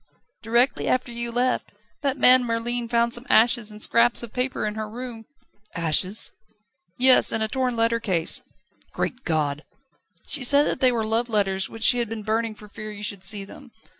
[0.41, 1.71] "Directly after you left.
[2.01, 5.25] That man Merlin found some ashes and scraps of paper in her room..."
[5.75, 6.31] "Ashes?"
[6.97, 8.41] "Yes; and a torn letter case."
[8.93, 9.63] "Great God!"
[10.27, 13.03] "She said that they were love letters, which she had been burning for fear you
[13.03, 13.69] should see them."